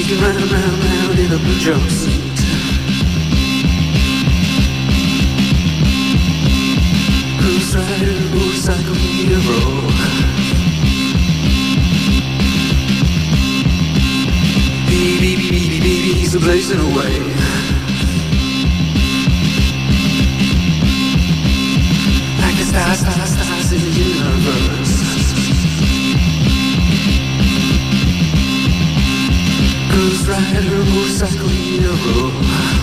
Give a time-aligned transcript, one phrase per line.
[0.00, 2.38] Sneaking round, round, round in a blue jumpsuit.
[7.38, 9.60] Cruise rider, motorcycle hero.
[14.88, 17.20] Baby, baby, baby, he's a blazing away.
[22.64, 24.89] stars, stars, stars in the universe.
[29.92, 32.79] Ghost rider, motorcycle hero.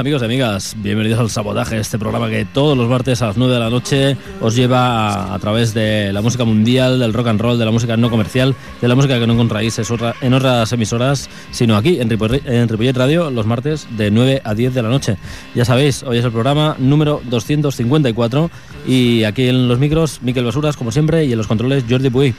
[0.00, 3.52] Amigos y amigas, bienvenidos al Sabotaje, este programa que todos los martes a las 9
[3.52, 7.58] de la noche os lleva a, través de la música mundial, del rock and roll,
[7.58, 9.78] de la música no comercial, de la música que no encontráis
[10.22, 14.82] en otras emisoras, sino aquí en Ripollet, Radio los martes de 9 a 10 de
[14.82, 15.18] la noche.
[15.54, 18.50] Ya sabéis, hoy es el programa número 254
[18.86, 22.34] y aquí en los micros, Miquel Basuras como siempre y en los controles Jordi Puy.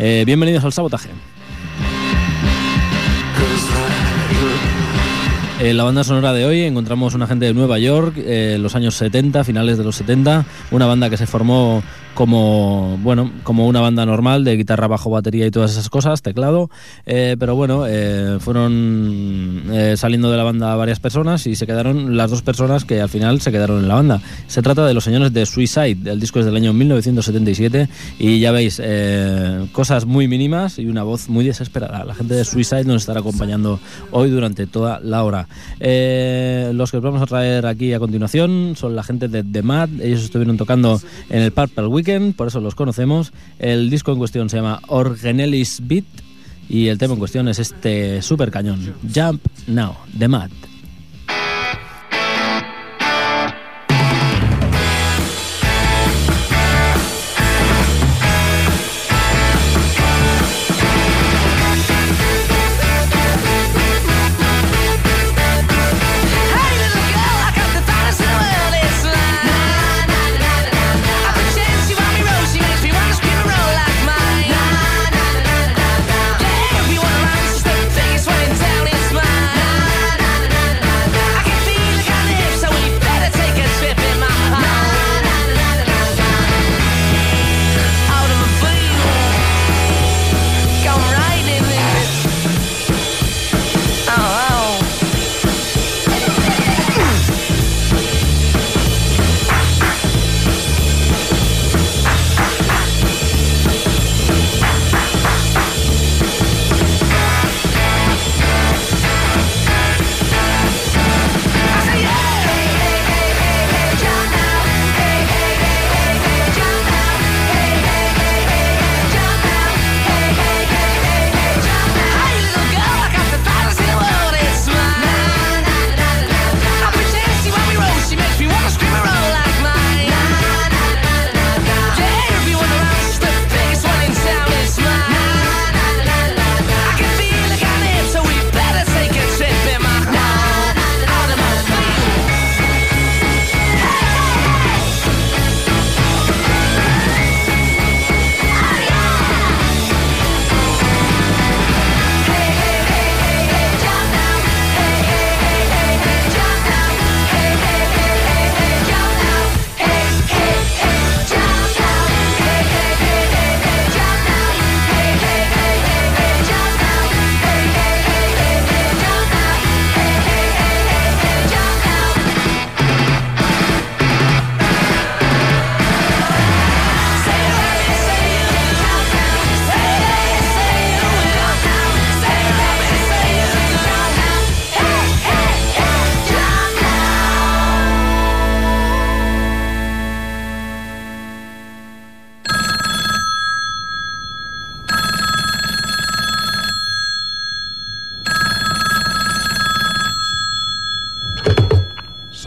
[0.00, 1.10] Eh, bienvenidos al Sabotaje.
[5.60, 8.96] En la banda sonora de hoy encontramos una gente de Nueva York, en los años
[8.96, 11.82] 70, finales de los 70, una banda que se formó
[12.14, 16.70] como bueno como una banda normal de guitarra bajo batería y todas esas cosas teclado.
[17.06, 22.16] Eh, pero bueno eh, fueron eh, saliendo de la banda varias personas y se quedaron
[22.16, 24.20] las dos personas que al final se quedaron en la banda.
[24.46, 27.88] Se trata de los señores de Suicide el disco es del año 1977
[28.18, 28.80] y ya veis
[29.72, 32.04] cosas muy mínimas y una voz muy desesperada.
[32.04, 35.48] La gente de Suicide nos estará acompañando hoy durante toda la hora.
[35.80, 39.88] Los que os vamos a traer aquí a continuación son la gente de The Mad.
[40.00, 42.03] Ellos estuvieron tocando en el Purple Week
[42.36, 43.32] por eso los conocemos.
[43.58, 46.04] El disco en cuestión se llama Orgenelis Beat
[46.68, 50.73] y el tema en cuestión es este super cañón, Jump Now, de Matt.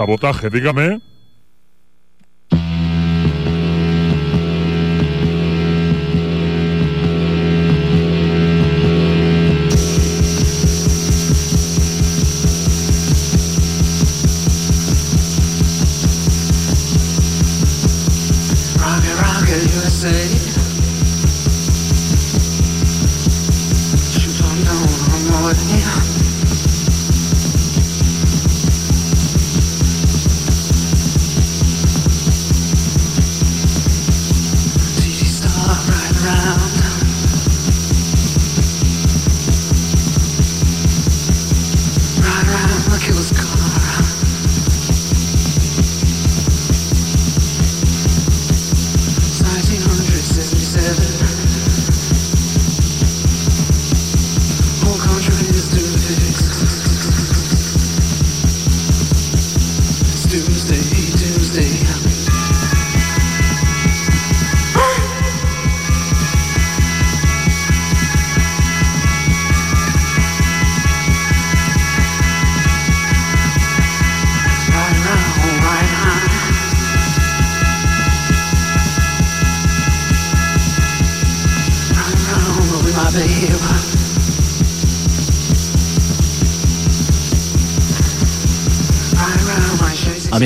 [0.08, 1.02] Sabotaje, dígame.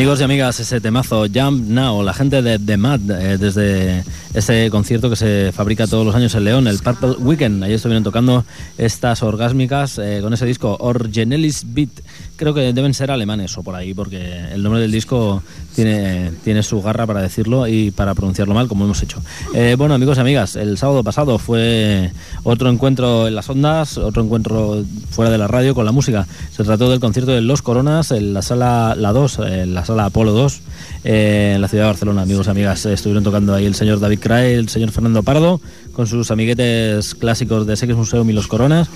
[0.01, 4.03] Amigos y amigas, ese temazo Jump Now, la gente de The Mad, eh, desde
[4.33, 7.63] ese concierto que se fabrica todos los años en León, el Purple Weekend.
[7.63, 8.43] Ahí estuvieron tocando
[8.79, 11.91] estas orgásmicas eh, con ese disco Orgenelis Beat.
[12.41, 14.17] Creo que deben ser alemanes o por ahí, porque
[14.51, 15.43] el nombre del disco
[15.75, 19.21] tiene, tiene su garra para decirlo y para pronunciarlo mal, como hemos hecho.
[19.53, 22.11] Eh, bueno, amigos y amigas, el sábado pasado fue
[22.41, 26.25] otro encuentro en las ondas, otro encuentro fuera de la radio con la música.
[26.51, 30.05] Se trató del concierto de Los Coronas en la sala La 2, en la sala
[30.05, 30.61] Apolo 2,
[31.03, 32.87] eh, en la ciudad de Barcelona, amigos y amigas.
[32.87, 35.61] Estuvieron tocando ahí el señor David Cray, el señor Fernando Pardo,
[35.93, 38.89] con sus amiguetes clásicos de Sex Museum y Los Coronas.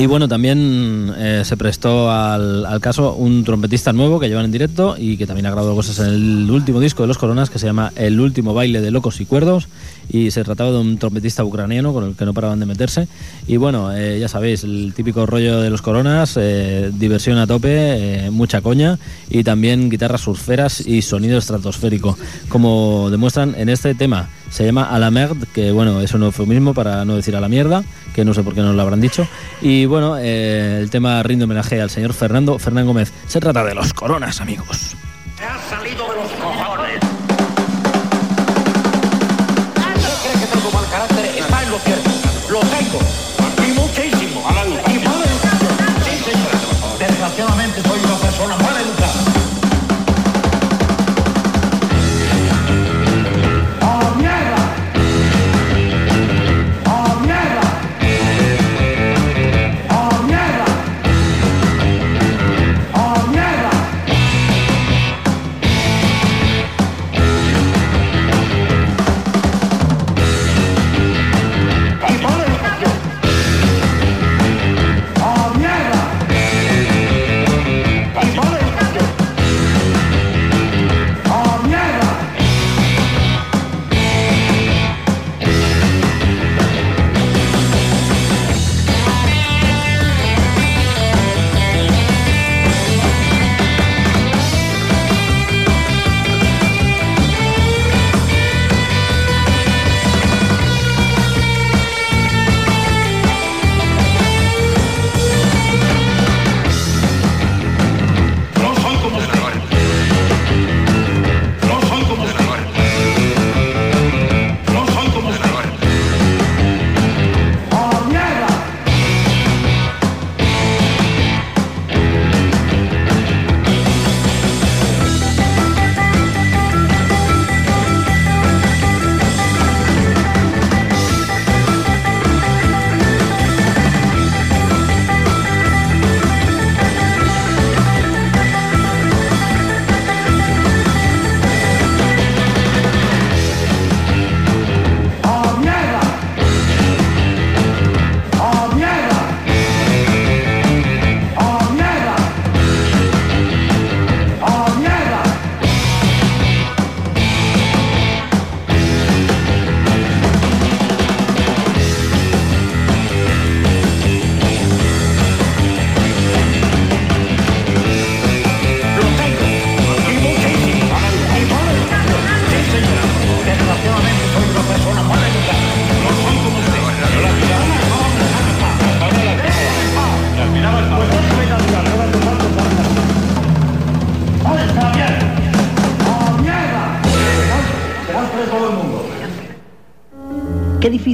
[0.00, 4.50] Y bueno, también eh, se prestó al, al caso un trompetista nuevo que llevan en
[4.50, 7.58] directo y que también ha grabado cosas en el último disco de Los Coronas que
[7.58, 9.68] se llama El último baile de locos y cuerdos
[10.10, 13.08] y se trataba de un trompetista ucraniano con el que no paraban de meterse
[13.46, 18.26] y bueno, eh, ya sabéis, el típico rollo de Los Coronas, eh, diversión a tope,
[18.26, 18.98] eh, mucha coña
[19.28, 22.16] y también guitarras surferas y sonido estratosférico,
[22.48, 24.28] como demuestran en este tema.
[24.50, 27.48] Se llama A la merde, que bueno, es un eufemismo para no decir a la
[27.48, 29.26] mierda, que no sé por qué no lo habrán dicho.
[29.62, 33.12] Y bueno, eh, el tema rinde homenaje al señor Fernando Fernán Gómez.
[33.28, 34.96] Se trata de los coronas, amigos.
[35.36, 36.09] ¡Te has salido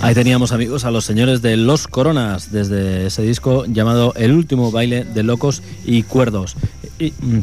[0.00, 4.70] Ahí teníamos amigos a los señores de Los Coronas desde ese disco llamado El último
[4.70, 6.56] baile de locos y cuerdos.
[7.00, 7.40] Mm,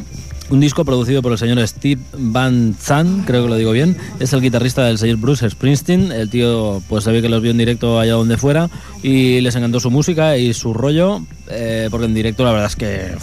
[0.49, 3.97] un disco producido por el señor Steve Van Zandt, creo que lo digo bien.
[4.19, 6.11] Es el guitarrista del señor Bruce Springsteen.
[6.11, 8.69] El tío, pues ve que los vio en directo allá donde fuera
[9.01, 12.75] y les encantó su música y su rollo, eh, porque en directo la verdad es
[12.75, 13.15] que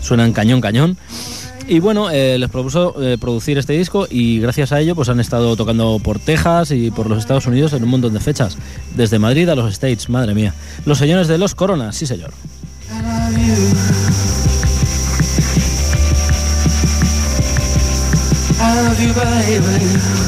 [0.00, 0.96] suenan cañón, cañón.
[1.68, 5.20] Y bueno, eh, les propuso eh, producir este disco y gracias a ello pues han
[5.20, 8.58] estado tocando por Texas y por los Estados Unidos en un montón de fechas.
[8.96, 10.54] Desde Madrid a los States, madre mía.
[10.86, 12.32] Los señores de Los Coronas, sí señor.
[18.74, 20.21] love you, baby.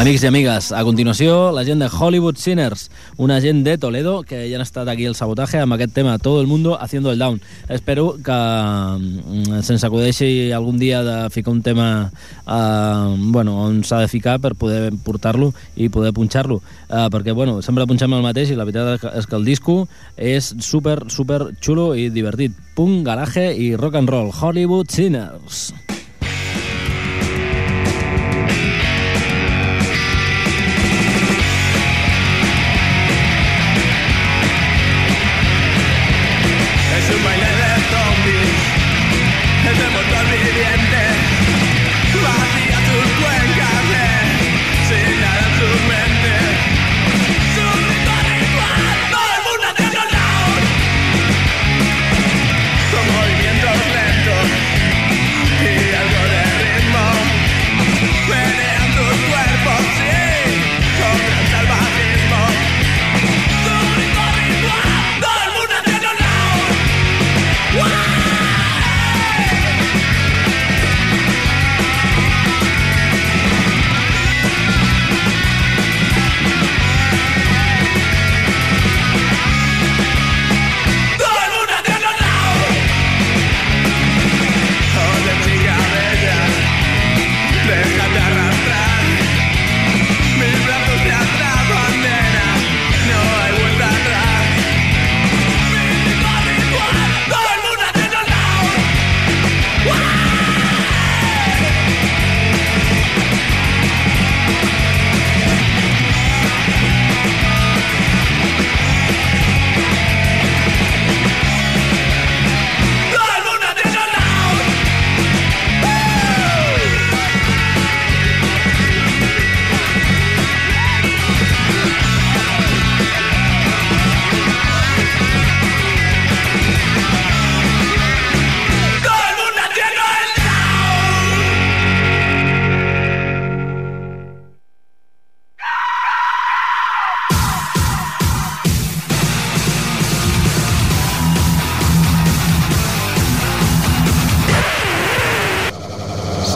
[0.00, 2.86] Amics i amigues, a continuació la gent de Hollywood Sinners,
[3.20, 6.40] una gent de Toledo que ja han estat aquí al sabotatge amb aquest tema Todo
[6.40, 7.42] el mundo haciendo el down.
[7.68, 12.08] Espero que mm, se'ns acudeixi algun dia de ficar un tema
[12.48, 16.62] eh, bueno, on s'ha de ficar per poder portar-lo i poder punxar-lo.
[16.88, 19.82] Eh, perquè bueno, sempre punxem el mateix i la veritat és que el disco
[20.16, 22.56] és super, super xulo i divertit.
[22.72, 24.32] Punk, garaje i rock and roll.
[24.32, 25.89] Hollywood Sinners.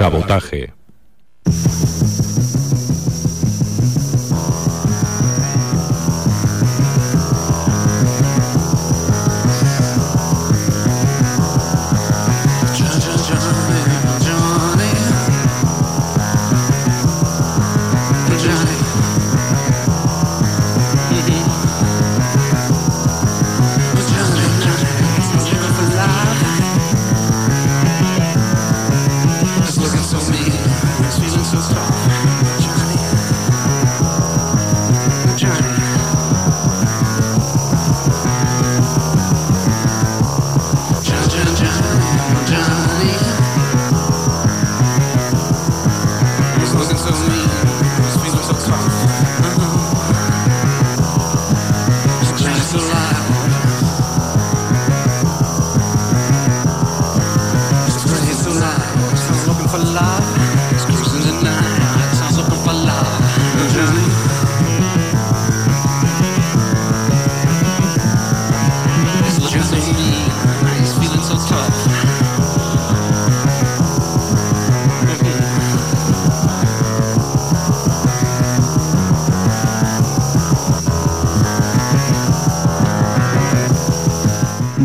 [0.05, 0.73] Sabotaje.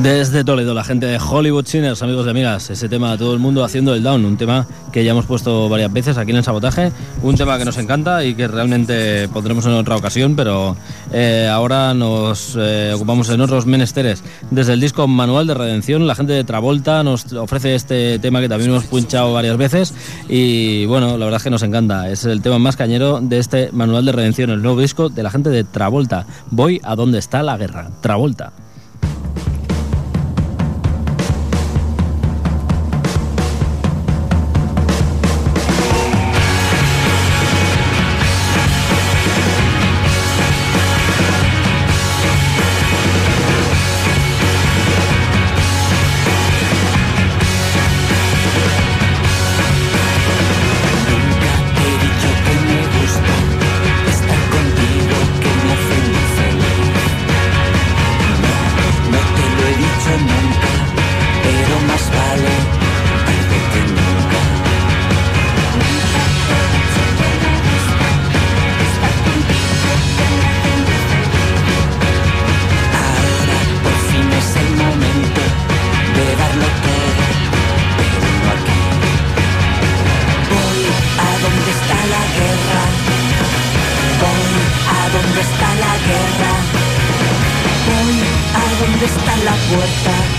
[0.10, 3.64] Desde Toledo, la gente de Hollywood Sinners, amigos y amigas, ese tema todo el mundo
[3.64, 6.92] haciendo el down, un tema que ya hemos puesto varias veces aquí en el sabotaje,
[7.22, 10.76] un tema que nos encanta y que realmente pondremos en otra ocasión, pero
[11.14, 14.24] eh, ahora nos eh, ocupamos en otros menesteres.
[14.50, 18.50] Desde el disco Manual de Redención, la gente de Travolta nos ofrece este tema que
[18.50, 19.94] también hemos punchado varias veces
[20.28, 23.70] y bueno, la verdad es que nos encanta, es el tema más cañero de este
[23.74, 26.26] Manual de Redención, el nuevo disco de la gente de Travolta.
[26.50, 28.54] Voy a donde está la guerra, Travolta.
[89.44, 90.39] La puerta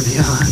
[0.00, 0.51] Beyond.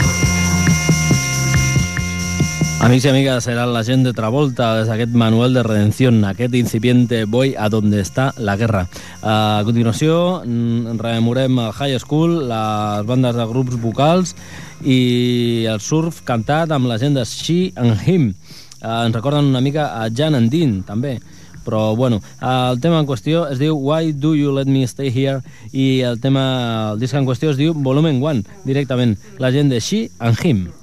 [2.81, 7.53] Amics i amigues, era la de Travolta des d'aquest manual de redención, aquest incipiente Voy
[7.55, 8.87] a donde está la guerra.
[9.21, 14.35] A continuació, mm, rememorem el High School, les bandes de grups vocals
[14.83, 18.33] i el surf cantat amb la gent de She and Him.
[18.81, 21.19] Eh, ens recorden una mica a Jan and Dean, també.
[21.63, 25.43] Però, bueno, el tema en qüestió es diu Why Do You Let Me Stay Here
[25.71, 29.19] i el tema, el disc en qüestió es diu Volumen 1, directament.
[29.37, 30.80] La gent de She and Him.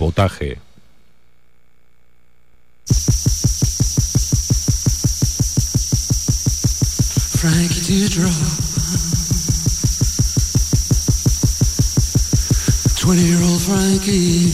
[0.00, 0.56] Sabotaje.
[7.36, 8.32] Frankie Teardrop.
[12.96, 14.48] Twenty year old Frankie.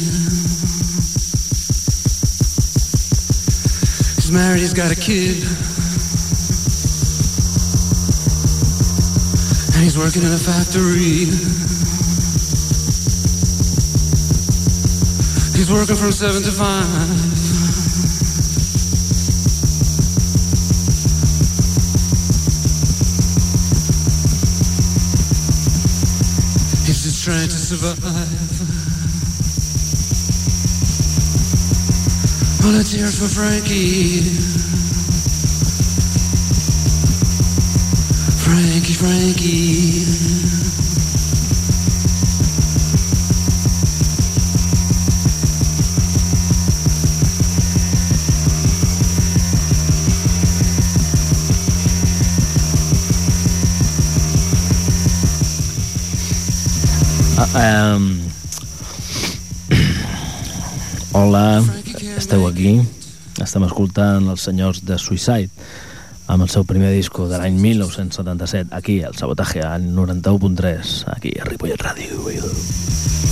[4.16, 5.44] He's married, he's got a kid.
[9.74, 11.95] And he's working in a factory.
[15.66, 16.86] He's working from seven to five.
[26.86, 27.98] He's just trying to survive.
[32.62, 34.22] Well, let's hear for Frankie.
[38.38, 40.55] Frankie, Frankie.
[57.38, 58.16] Ah, um...
[61.12, 61.62] Hola,
[62.16, 62.80] esteu aquí.
[63.44, 65.52] Estem escoltant els senyors de Suicide
[66.32, 71.44] amb el seu primer disco de l'any 1977, aquí, al Sabotaje, al 91.3, aquí, a
[71.44, 72.24] Ripollet Ràdio.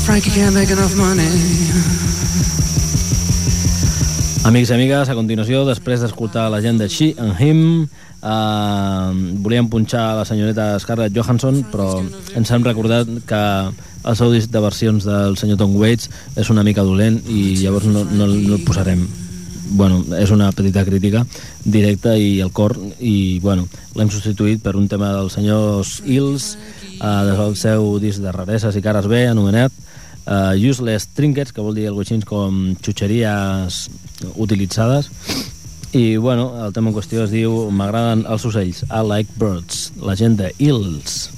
[0.04, 1.32] Frankie can't make enough money.
[4.44, 7.88] Amics i amigues, a continuació, després d'escoltar la gent de She and Him,
[8.20, 12.04] eh, volíem punxar la senyoreta Scarlett Johansson, però
[12.36, 13.42] ens hem recordat que
[14.04, 17.88] el seu disc de versions del senyor Tom Waits és una mica dolent i llavors
[17.88, 19.06] no, no, no el posarem.
[19.74, 21.24] bueno, és una petita crítica
[21.64, 26.54] directa i el cor, i bueno, l'hem substituït per un tema dels senyors Hills,
[27.00, 29.72] eh, del seu disc de rareses i cares B, anomenat
[30.26, 33.88] uh, Useless Trinkets, que vol dir alguna cosa com xutxeries
[34.36, 35.10] utilitzades,
[35.94, 40.16] i bueno, el tema en qüestió es diu M'agraden els ocells, I like birds, la
[40.18, 41.30] gent de Hills.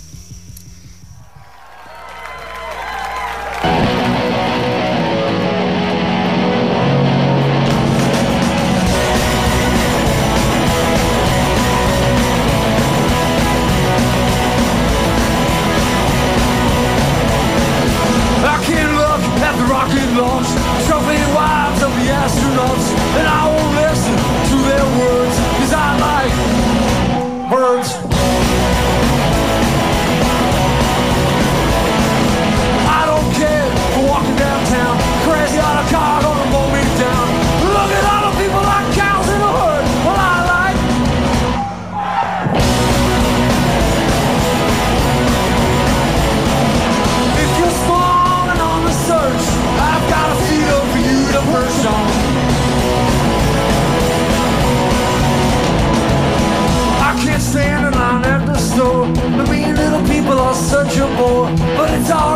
[60.76, 61.46] Such a bore.
[61.76, 62.35] But it's alright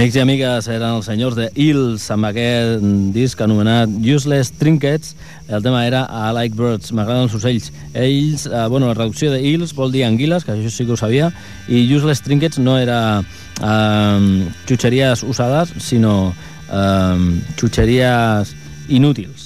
[0.00, 5.10] Amics i amigues, eren els senyors de Hills amb aquest disc anomenat Useless Trinkets.
[5.44, 7.66] El tema era I like birds, m'agraden els ocells.
[7.92, 10.96] Ells, eh, bueno, la traducció de Hills vol dir anguiles, que això sí que ho
[10.96, 11.28] sabia,
[11.68, 16.32] i Useless Trinkets no era eh, xutxeries usades, sinó
[16.72, 17.28] eh,
[17.60, 18.56] xutxeries
[18.88, 19.39] inútils.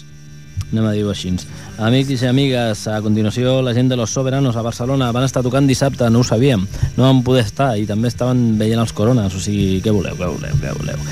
[0.74, 1.30] Anem a dir-ho així.
[1.78, 5.68] Amics i amigues, a continuació la gent de Los Soberanos a Barcelona van estar tocant
[5.70, 6.64] dissabte, no ho sabíem,
[6.96, 10.30] no van poder estar i també estaven veient els corones, o sigui, què voleu, què
[10.32, 11.04] voleu, què voleu.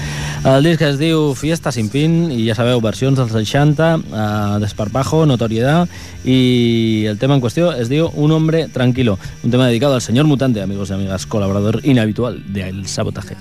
[0.50, 5.22] El disc es diu Fiesta sin fin i ja sabeu, versions dels 60, eh, Desparpajo,
[5.30, 5.86] Notoriedad
[6.26, 10.26] i el tema en qüestió es diu Un hombre tranquilo, un tema dedicado al señor
[10.26, 13.36] mutante, amigos y amigas, colaborador inhabitual de El Sabotaje.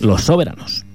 [0.00, 0.89] Los Soberanos.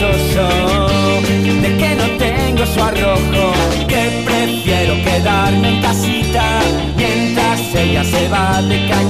[0.00, 3.52] De que no tengo su arrojo,
[3.86, 6.60] que prefiero quedarme en casita
[6.96, 9.09] mientras ella se va de cañitas.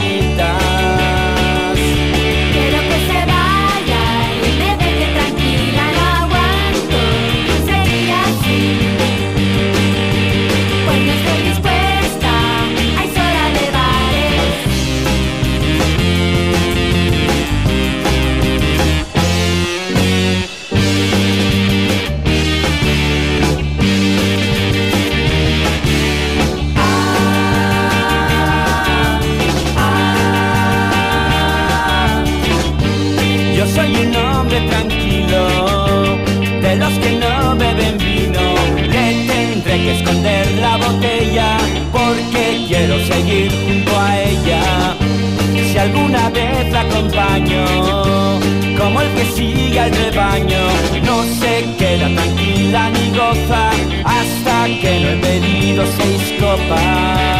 [46.81, 47.65] Acompaño,
[48.79, 50.63] como el que sigue al rebaño,
[51.05, 53.71] no se queda tranquila ni goza
[54.05, 57.40] hasta que no he bebido seis copas.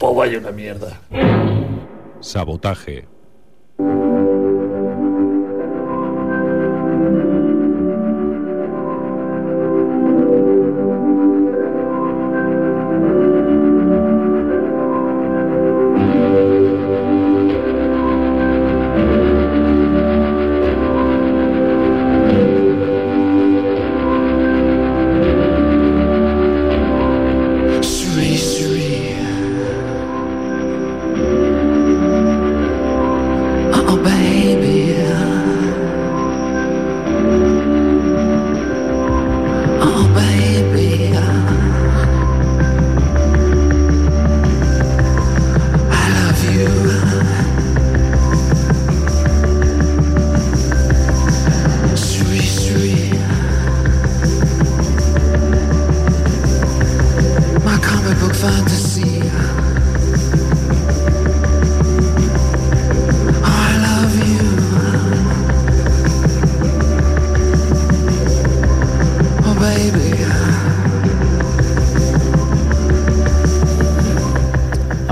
[0.00, 0.98] Pues vaya una mierda.
[2.20, 3.06] Sabotaje.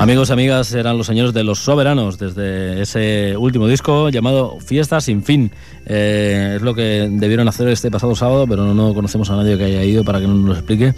[0.09, 5.03] Amigos y amigas, eran los señores de los soberanos desde ese último disco llamado Fiesta
[5.03, 5.53] sin fin.
[5.85, 9.65] Eh, es lo que debieron hacer este pasado sábado, pero no conocemos a nadie que
[9.65, 10.95] haya ido para que nos lo explique.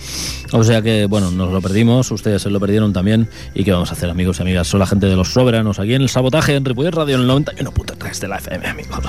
[0.52, 3.28] O sea que, bueno, nos lo perdimos, ustedes se lo perdieron también.
[3.52, 4.68] ¿Y qué vamos a hacer, amigos y amigas?
[4.68, 7.28] Son la gente de los soberanos aquí en el sabotaje en Ripollet Radio en el
[7.28, 9.00] 91.3 de la FM, amigos.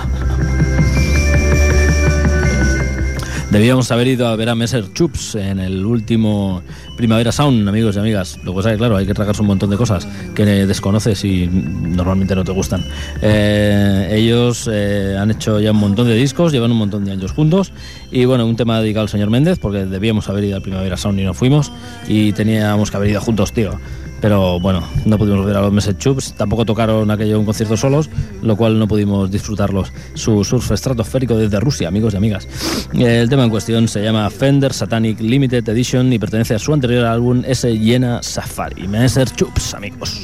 [3.51, 6.61] Debíamos haber ido a ver a Messer Chups en el último
[6.95, 8.39] Primavera Sound, amigos y amigas.
[8.45, 12.45] Lo que claro, hay que tragarse un montón de cosas que desconoces y normalmente no
[12.45, 12.81] te gustan.
[13.21, 17.33] Eh, ellos eh, han hecho ya un montón de discos, llevan un montón de años
[17.33, 17.73] juntos.
[18.09, 21.19] Y bueno, un tema dedicado al señor Méndez, porque debíamos haber ido al Primavera Sound
[21.19, 21.73] y no fuimos.
[22.07, 23.77] Y teníamos que haber ido juntos, tío.
[24.21, 28.09] Pero bueno, no pudimos ver a los Messer Chups, tampoco tocaron aquello un concierto solos,
[28.43, 29.91] lo cual no pudimos disfrutarlos.
[30.13, 32.47] Su surf estratosférico desde Rusia, amigos y amigas.
[32.93, 37.05] El tema en cuestión se llama Fender Satanic Limited Edition y pertenece a su anterior
[37.05, 37.71] álbum S.
[37.77, 38.87] Llena Safari.
[38.87, 40.21] Messer Chups, amigos.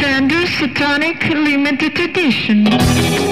[0.00, 3.31] Fender Satanic Limited Edition.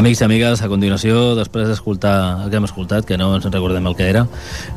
[0.00, 3.84] Amics i amigues, a continuació, després d'escoltar el que hem escoltat, que no ens recordem
[3.84, 4.22] el que era,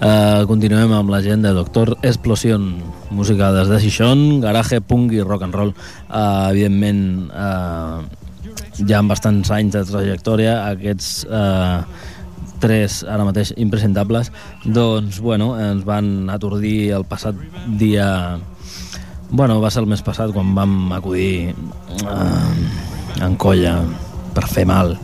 [0.04, 2.66] eh, continuem amb la gent de Doctor Explosion,
[3.10, 5.72] música des de Xixón, garaje, punk i rock and roll.
[6.10, 11.80] Eh, evidentment, eh, ja amb bastants anys de trajectòria, aquests eh,
[12.60, 14.30] tres ara mateix impresentables,
[14.66, 17.40] doncs, bueno, ens van atordir el passat
[17.80, 18.42] dia...
[19.32, 23.80] Bueno, va ser el mes passat quan vam acudir eh, en colla
[24.36, 24.98] per fer mal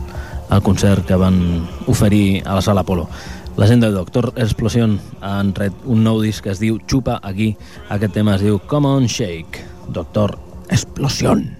[0.50, 1.38] al concert que van
[1.86, 3.08] oferir a la sala Apolo.
[3.56, 7.54] La gent de Doctor Explosion han tret un nou disc que es diu Xupa aquí.
[7.88, 9.64] Aquest tema es diu Come on Shake.
[9.90, 10.38] Doctor
[10.70, 11.59] Explosion.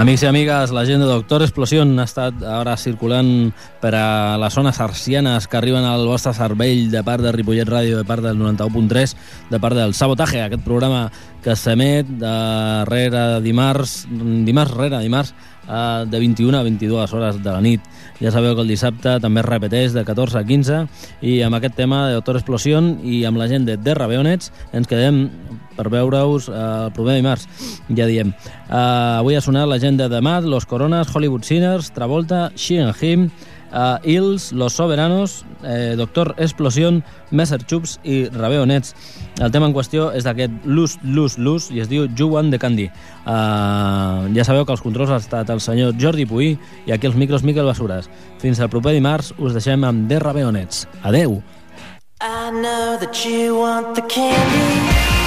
[0.00, 3.50] Amics i amigues, la gent de Doctor Explosion ha estat ara circulant
[3.82, 7.98] per a les zones arcianes que arriben al vostre cervell de part de Ripollet Ràdio,
[7.98, 9.12] de part del 91.3,
[9.50, 11.10] de part del Sabotaje, aquest programa
[11.44, 14.06] que s'emet darrere dimarts,
[14.48, 15.34] dimarts rere dimarts,
[15.68, 17.84] eh, de 21 a 22 hores de la nit.
[18.24, 20.86] Ja sabeu que el dissabte també es repeteix de 14 a 15
[21.20, 24.88] i amb aquest tema de Doctor Explosion i amb la gent de The Raveonets ens
[24.88, 25.26] quedem
[25.76, 27.46] per veure-us eh, el proper dimarts,
[27.88, 28.32] ja diem.
[28.32, 28.74] Eh,
[29.20, 33.30] avui ha sonat la gent de Mad, Los Coronas, Hollywood Sinners, Travolta, She and Him,
[33.72, 38.94] uh, Hills, Los Soberanos, eh, Doctor Explosion, Messer Chups i Raveonets.
[39.40, 42.58] El tema en qüestió és d'aquest Luz, Luz, Luz i es diu You Want the
[42.58, 42.90] Candy.
[43.24, 46.52] Uh, ja sabeu que els controls ha estat el senyor Jordi Puí
[46.86, 48.10] i aquí els micros Miquel Basures.
[48.42, 50.86] Fins al proper dimarts us deixem amb The Raveonets.
[51.02, 51.40] Adeu!
[52.20, 55.19] I know that you want the candy.